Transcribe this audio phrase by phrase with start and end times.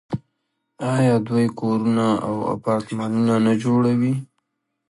[0.93, 4.13] آیا دوی کورونه او اپارتمانونه نه جوړوي؟